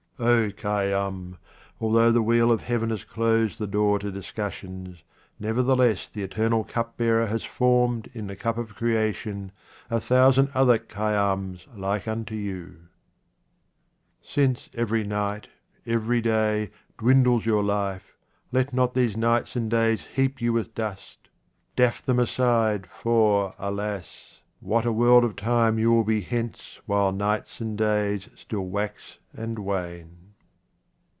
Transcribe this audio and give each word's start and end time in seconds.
O 0.23 0.51
Khayyam, 0.51 1.39
although 1.79 2.11
the 2.11 2.21
wheel 2.21 2.51
of 2.51 2.61
Heaven 2.61 2.91
has 2.91 3.03
closed 3.03 3.57
the 3.57 3.65
door 3.65 3.97
to 3.97 4.11
discussions, 4.11 5.01
nevertheless 5.39 6.07
the 6.07 6.21
eternal 6.21 6.63
cupbearer 6.63 7.25
has 7.25 7.43
formed 7.43 8.07
hi 8.13 8.21
the 8.21 8.35
cup 8.35 8.59
of 8.59 8.75
creation 8.75 9.51
a 9.89 9.99
thousand 9.99 10.49
other 10.53 10.77
Khayyams 10.77 11.65
like 11.75 12.07
unto 12.07 12.35
you. 12.35 12.81
Since 14.21 14.69
every 14.75 15.03
night, 15.03 15.47
every 15.87 16.21
day, 16.21 16.69
dwindles 16.99 17.47
your 17.47 17.63
life, 17.63 18.15
let 18.51 18.73
not 18.75 18.93
these 18.93 19.17
nights 19.17 19.55
and 19.55 19.71
days 19.71 20.01
heap 20.13 20.39
you 20.39 20.53
with 20.53 20.75
dust. 20.75 21.29
Daff 21.75 22.05
them 22.05 22.19
aside, 22.19 22.85
for, 22.85 23.55
alas! 23.57 24.37
what 24.59 24.81
a 24.85 24.93
24 24.93 24.93
QUATRAINS 24.93 25.07
OF 25.07 25.07
OMAR 25.07 25.11
KHAYYAM 25.11 25.11
world 25.11 25.31
of 25.31 25.35
time 25.75 25.79
you 25.79 25.91
will 25.91 26.03
be 26.03 26.21
hence 26.21 26.79
while 26.85 27.11
nights 27.11 27.59
and 27.61 27.75
days 27.79 28.29
still 28.35 28.65
wax 28.67 29.17
and 29.33 29.57
wane. 29.57 30.17